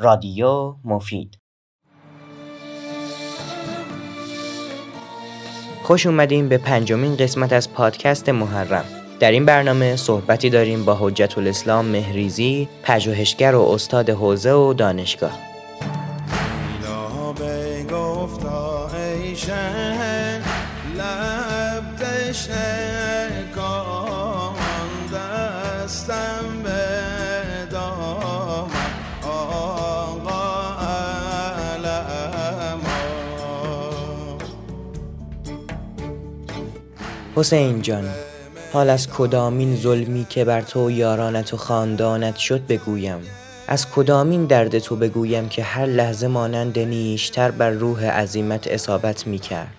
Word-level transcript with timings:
رادیو 0.00 0.74
مفید. 0.84 1.38
خوش 5.82 6.06
اومدیم 6.06 6.48
به 6.48 6.58
پنجمین 6.58 7.16
قسمت 7.16 7.52
از 7.52 7.72
پادکست 7.72 8.28
محرم. 8.28 8.84
در 9.20 9.30
این 9.30 9.44
برنامه 9.46 9.96
صحبتی 9.96 10.50
داریم 10.50 10.84
با 10.84 10.96
حجت 11.00 11.38
الاسلام 11.38 11.86
مهریزی 11.86 12.68
پژوهشگر 12.82 13.54
و 13.54 13.62
استاد 13.62 14.10
حوزه 14.10 14.52
و 14.52 14.74
دانشگاه. 14.74 15.38
حسین 37.36 37.82
جان 37.82 38.04
حال 38.72 38.90
از 38.90 39.08
کدامین 39.08 39.76
ظلمی 39.76 40.26
که 40.30 40.44
بر 40.44 40.60
تو 40.60 40.90
یارانت 40.90 41.54
و 41.54 41.56
خاندانت 41.56 42.36
شد 42.36 42.66
بگویم؟ 42.66 43.18
از 43.68 43.90
کدامین 43.90 44.44
درد 44.44 44.78
تو 44.78 44.96
بگویم 44.96 45.48
که 45.48 45.62
هر 45.62 45.86
لحظه 45.86 46.26
مانند 46.26 46.78
نیشتر 46.78 47.50
بر 47.50 47.70
روح 47.70 48.04
عظیمت 48.04 48.66
اصابت 48.66 49.26
می 49.26 49.38
کرد؟ 49.38 49.74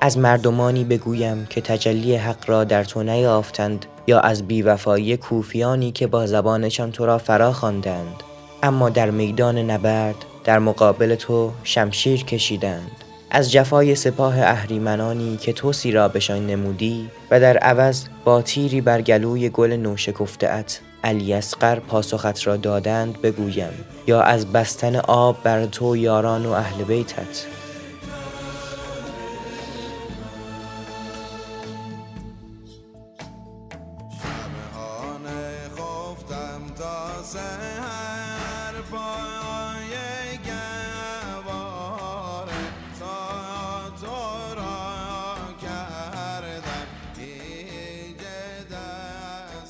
از 0.00 0.18
مردمانی 0.18 0.84
بگویم 0.84 1.46
که 1.50 1.60
تجلی 1.60 2.16
حق 2.16 2.50
را 2.50 2.64
در 2.64 2.84
تو 2.84 3.02
نیافتند 3.02 3.86
یا 4.06 4.20
از 4.20 4.46
بیوفایی 4.46 5.16
کوفیانی 5.16 5.92
که 5.92 6.06
با 6.06 6.26
زبانشان 6.26 6.92
تو 6.92 7.06
را 7.06 7.18
فرا 7.18 7.52
خواندند 7.52 8.22
اما 8.62 8.88
در 8.88 9.10
میدان 9.10 9.58
نبرد 9.58 10.24
در 10.44 10.58
مقابل 10.58 11.14
تو 11.14 11.52
شمشیر 11.64 12.24
کشیدند. 12.24 12.90
از 13.34 13.52
جفای 13.52 13.94
سپاه 13.94 14.38
اهریمنانی 14.38 15.36
که 15.36 15.52
تو 15.52 15.72
سیرابشان 15.72 16.46
نمودی 16.46 17.10
و 17.30 17.40
در 17.40 17.56
عوض 17.56 18.04
با 18.24 18.42
تیری 18.42 18.80
بر 18.80 19.02
گلوی 19.02 19.48
گل 19.48 19.72
نوشکفته 19.72 20.52
ات 20.52 20.80
علی 21.04 21.34
اسقر 21.34 21.78
پاسخت 21.78 22.46
را 22.46 22.56
دادند 22.56 23.22
بگویم 23.22 23.72
یا 24.06 24.20
از 24.22 24.52
بستن 24.52 24.96
آب 24.96 25.42
بر 25.42 25.66
تو 25.66 25.96
یاران 25.96 26.46
و 26.46 26.50
اهل 26.50 26.84
بیتت. 26.84 27.46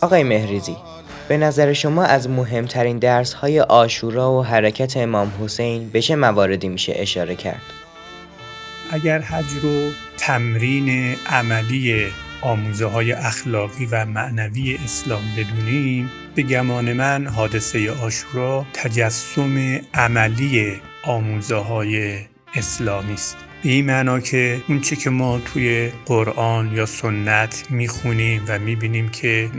آقای 0.02 0.22
مهریزی 0.22 0.76
به 1.28 1.36
نظر 1.36 1.72
شما 1.72 2.04
از 2.04 2.30
مهمترین 2.30 2.98
درس 2.98 3.32
های 3.32 3.60
آشورا 3.60 4.32
و 4.32 4.44
حرکت 4.44 4.96
امام 4.96 5.32
حسین 5.40 5.88
به 5.88 6.02
چه 6.02 6.16
مواردی 6.16 6.68
میشه 6.68 6.92
اشاره 6.96 7.36
کرد؟ 7.36 7.62
اگر 8.90 9.18
حج 9.18 9.44
رو 9.62 9.90
تمرین 10.18 11.16
عملی 11.26 12.06
آموزه 12.40 12.86
های 12.86 13.12
اخلاقی 13.12 13.86
و 13.86 14.04
معنوی 14.04 14.78
اسلام 14.84 15.22
بدونیم 15.36 16.10
به 16.34 16.42
گمان 16.42 16.92
من 16.92 17.26
حادثه 17.26 17.92
آشورا 17.92 18.66
تجسم 18.72 19.80
عملی 19.94 20.80
آموزه 21.04 21.56
های 21.56 22.18
اسلامی 22.54 23.14
است 23.14 23.36
به 23.62 23.68
این 23.68 23.86
معنا 23.86 24.20
که 24.20 24.60
اون 24.68 24.80
چه 24.80 24.96
که 24.96 25.10
ما 25.10 25.38
توی 25.38 25.92
قرآن 26.06 26.72
یا 26.72 26.86
سنت 26.86 27.64
می‌خونیم 27.70 28.44
و 28.48 28.58
می‌بینیم 28.58 29.08
که 29.08 29.50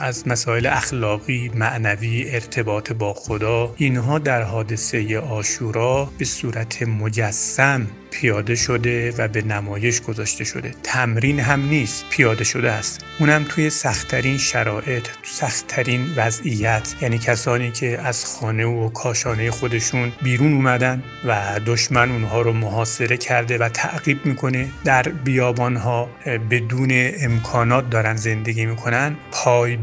از 0.00 0.28
مسائل 0.28 0.66
اخلاقی 0.66 1.50
معنوی 1.54 2.24
ارتباط 2.28 2.92
با 2.92 3.14
خدا 3.14 3.74
اینها 3.76 4.18
در 4.18 4.42
حادثه 4.42 5.18
آشورا 5.18 6.10
به 6.18 6.24
صورت 6.24 6.82
مجسم 6.82 7.86
پیاده 8.10 8.54
شده 8.54 9.14
و 9.18 9.28
به 9.28 9.42
نمایش 9.42 10.00
گذاشته 10.00 10.44
شده. 10.44 10.74
تمرین 10.82 11.40
هم 11.40 11.68
نیست 11.68 12.04
پیاده 12.10 12.44
شده 12.44 12.70
است. 12.70 13.04
اونم 13.18 13.44
توی 13.48 13.70
سختترین 13.70 14.38
شرایط 14.38 15.08
سختترین 15.22 16.06
وضعیت. 16.16 16.94
یعنی 17.00 17.18
کسانی 17.18 17.70
که 17.70 18.00
از 18.00 18.24
خانه 18.24 18.66
و 18.66 18.88
کاشانه 18.88 19.50
خودشون 19.50 20.12
بیرون 20.22 20.52
اومدن 20.52 21.02
و 21.26 21.60
دشمن 21.66 22.10
اونها 22.10 22.40
رو 22.40 22.52
محاصره 22.52 23.16
کرده 23.16 23.58
و 23.58 23.68
تعقیب 23.68 24.26
می‌کنه 24.26 24.68
در 24.84 25.02
بیابان 25.02 25.76
ها 25.76 26.08
بدون 26.50 26.88
امکانات 27.20 27.90
دارن 27.90 28.16
زندگی 28.16 28.66
می‌کنن 28.66 29.16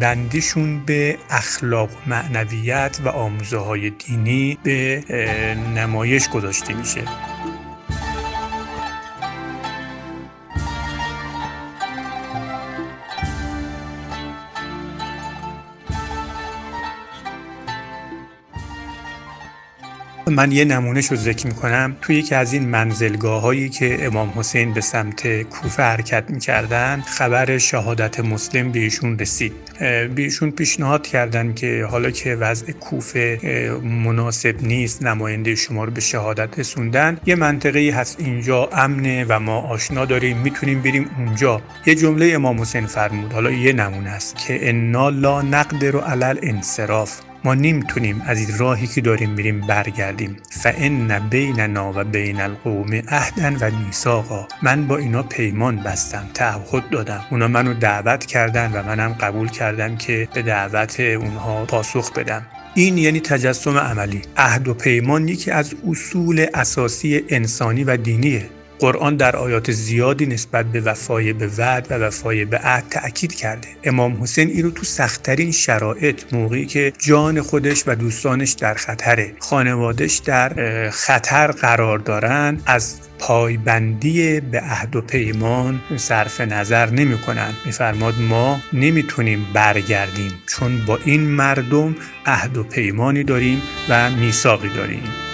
پایبندیشون 0.08 0.86
به 0.86 1.18
اخلاق 1.30 1.90
معنویت 2.06 3.00
و 3.06 3.10
آموزه 3.10 3.58
های 3.58 3.90
دینی 3.90 4.58
به 4.64 5.04
نمایش 5.76 6.30
گذاشته 6.30 6.74
میشه. 6.74 7.02
من 20.30 20.52
یه 20.52 20.66
نمونه 20.66 21.02
رو 21.10 21.16
ذکر 21.16 21.48
می‌کنم. 21.48 21.96
توی 22.02 22.16
یکی 22.16 22.36
از 22.36 22.54
این 22.54 22.70
منزلگاه 22.70 23.42
هایی 23.42 23.70
که 23.70 24.06
امام 24.06 24.34
حسین 24.36 24.74
به 24.74 24.82
سمت 24.82 25.42
کوفه 25.42 25.84
حرکت 25.84 26.24
می‌کردن 26.30 27.04
خبر 27.08 27.58
شهادت 27.58 28.20
مسلم 28.20 28.72
به 28.72 28.90
رسید. 29.20 29.54
به 29.80 30.12
ایشون 30.18 30.52
پیشنهاد 30.52 31.08
کردن 31.08 31.54
که 31.54 31.88
حالا 31.90 32.12
که 32.12 32.36
وضع 32.36 32.72
کوفه 32.72 33.40
مناسب 33.84 34.56
نیست 34.62 35.04
نماینده 35.04 35.56
شما 35.56 35.84
رو 35.84 35.92
به 35.92 36.02
شهادت 36.02 36.60
رسوندن 36.60 37.18
یه 37.26 37.36
منطقه 37.36 37.94
هست 37.96 38.20
اینجا 38.20 38.70
امنه 38.74 39.26
و 39.30 39.40
ما 39.40 39.62
آشنا 39.62 40.06
داریم 40.06 40.38
می‌تونیم 40.38 40.82
بریم 40.82 41.10
اونجا. 41.18 41.62
یه 41.86 41.96
جمله 41.96 42.32
امام 42.36 42.62
حسین 42.62 42.86
فرمود 42.86 43.34
حالا 43.34 43.52
یه 43.52 43.74
نمونه 43.74 44.10
است 44.10 44.38
که 44.38 44.70
انا 44.70 45.10
لا 45.10 45.42
نقدر 45.42 45.98
علل 45.98 46.38
انصراف 46.44 47.20
ما 47.48 47.56
نمی‌تونیم 47.56 48.22
از 48.26 48.40
این 48.40 48.58
راهی 48.58 48.88
که 48.88 49.02
داریم 49.02 49.30
میریم 49.30 49.62
برگردیم. 49.62 50.38
فان 50.50 51.30
بیننا 51.30 51.94
و 51.96 52.04
بین 52.04 52.42
القوم 52.42 52.94
عهدا 52.94 53.58
و 53.62 53.72
میثاقا 53.72 54.48
من 54.62 54.88
با 54.88 54.98
اینا 54.98 55.24
پیمان 55.24 55.78
بستم 55.78 56.30
تعهد 56.34 56.90
دادم. 56.90 57.26
اونا 57.32 57.48
منو 57.48 57.74
دعوت 57.74 58.26
کردن 58.26 58.72
و 58.72 58.84
منم 58.84 59.14
قبول 59.14 59.50
کردم 59.50 59.98
که 59.98 60.28
به 60.34 60.42
دعوت 60.42 61.00
اونها 61.00 61.66
پاسخ 61.66 62.14
بدم. 62.14 62.46
این 62.76 62.98
یعنی 62.98 63.20
تجسم 63.20 63.78
عملی. 63.78 64.22
عهد 64.38 64.68
و 64.68 64.74
پیمان 64.74 65.28
یکی 65.28 65.52
از 65.52 65.76
اصول 65.90 66.46
اساسی 66.54 67.24
انسانی 67.30 67.84
و 67.84 67.98
دینیه. 67.98 68.50
قرآن 68.80 69.16
در 69.16 69.36
آیات 69.36 69.72
زیادی 69.72 70.26
نسبت 70.26 70.66
به 70.66 70.82
وفای 70.82 71.34
به 71.34 71.50
وعد 71.58 71.88
و 71.90 71.94
وفای 71.94 72.46
به 72.46 72.58
عهد 72.58 72.86
تأکید 72.90 73.36
کرده. 73.36 73.68
امام 73.84 74.24
حسین 74.24 74.50
این 74.50 74.64
رو 74.64 74.72
تو 74.72 74.84
سختترین 74.84 75.52
شرایط 75.52 76.34
موقعی 76.34 76.66
که 76.66 76.94
جان 77.00 77.42
خودش 77.42 77.84
و 77.88 77.96
دوستانش 77.96 78.52
در 78.52 78.74
خطره 78.74 79.34
خانوادش 79.40 80.18
در 80.18 80.90
خطر 80.90 81.52
قرار 81.52 82.00
دارن 82.00 82.62
از 82.66 82.96
پایبندی 83.20 84.40
به 84.40 84.60
عهد 84.60 84.96
و 84.96 85.02
پیمان 85.02 85.82
صرف 85.96 86.42
نظر 86.42 86.90
نمی 86.90 87.18
کنند 87.18 87.54
میفرماد 87.66 88.14
ما 88.20 88.60
نمی‌تونیم 88.74 89.48
برگردیم 89.54 90.32
چون 90.48 90.86
با 90.86 91.00
این 91.06 91.22
مردم 91.22 91.96
عهد 92.26 92.58
و 92.58 92.64
پیمانی 92.64 93.24
داریم 93.24 93.62
و 93.90 94.10
میثاقی 94.10 94.70
داریم. 94.70 95.27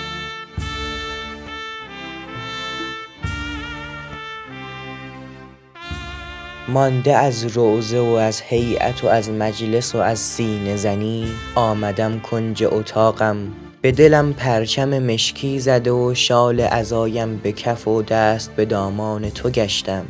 مانده 6.68 7.16
از 7.16 7.46
روزه 7.46 8.00
و 8.00 8.14
از 8.14 8.42
هیئت 8.42 9.04
و 9.04 9.08
از 9.08 9.30
مجلس 9.30 9.96
و 9.96 9.98
از 9.98 10.20
سینه 10.20 10.76
زنی. 10.76 11.28
آمدم 11.56 12.20
کنج 12.20 12.64
اتاقم 12.64 13.38
به 13.82 13.92
دلم 13.92 14.34
پرچم 14.34 15.00
مشکی 15.00 15.60
زده 15.60 15.92
و 15.92 16.14
شال 16.14 16.62
عزایم 16.62 17.38
به 17.38 17.52
کف 17.52 17.88
و 17.88 18.02
دست 18.02 18.52
به 18.56 18.66
دامان 18.66 19.30
تو 19.30 19.50
گشتم. 19.50 20.06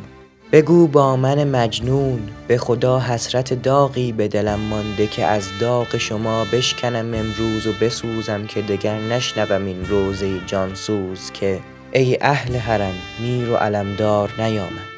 بگو 0.52 0.86
با 0.86 1.16
من 1.16 1.44
مجنون 1.44 2.28
به 2.48 2.58
خدا 2.58 3.00
حسرت 3.00 3.54
داغی 3.54 4.12
به 4.12 4.28
دلم 4.28 4.60
مانده 4.60 5.06
که 5.06 5.24
از 5.24 5.48
داغ 5.60 5.96
شما 5.96 6.44
بشکنم 6.52 7.14
امروز 7.14 7.66
و 7.66 7.72
بسوزم 7.80 8.46
که 8.46 8.62
دگر 8.62 8.98
نشنوم 8.98 9.66
این 9.66 9.84
روزه 9.84 10.40
جانسوز 10.46 11.30
که 11.30 11.60
ای 11.92 12.18
اهل 12.20 12.56
حرم 12.56 12.94
میر 13.20 13.50
و 13.50 13.56
علمدار 13.56 14.30
نیامد. 14.38 14.94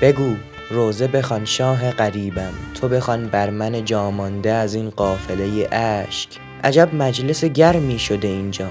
بگو 0.00 0.36
روزه 0.70 1.06
بخوان 1.06 1.44
شاه 1.44 1.90
غریبم 1.90 2.52
تو 2.80 2.88
بخوان 2.88 3.28
بر 3.28 3.50
من 3.50 3.84
جامانده 3.84 4.52
از 4.52 4.74
این 4.74 4.90
قافله 4.90 5.68
اشک. 5.72 6.28
عجب 6.64 6.94
مجلس 6.94 7.44
گرمی 7.44 7.98
شده 7.98 8.28
اینجا 8.28 8.68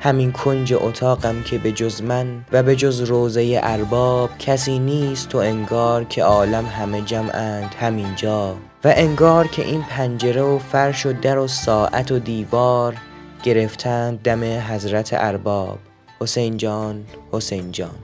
همین 0.00 0.32
کنج 0.32 0.74
اتاقم 0.74 1.42
که 1.42 1.58
به 1.58 1.72
جز 1.72 2.02
من 2.02 2.44
و 2.52 2.62
به 2.62 2.76
جز 2.76 3.00
روزه 3.00 3.60
ارباب 3.62 4.30
کسی 4.38 4.78
نیست 4.78 5.28
تو 5.28 5.38
انگار 5.38 6.04
که 6.04 6.22
عالم 6.22 6.66
همه 6.66 7.00
جمعند 7.00 7.74
همینجا. 7.80 8.56
و 8.84 8.92
انگار 8.96 9.46
که 9.46 9.64
این 9.64 9.82
پنجره 9.82 10.42
و 10.42 10.58
فرش 10.58 11.06
و 11.06 11.12
در 11.12 11.38
و 11.38 11.46
ساعت 11.46 12.12
و 12.12 12.18
دیوار 12.18 12.94
گرفتند 13.42 14.22
دم 14.22 14.44
حضرت 14.44 15.10
ارباب. 15.12 15.78
حسین 16.20 16.56
جان 16.56 17.04
حسین 17.32 17.72
جان. 17.72 17.94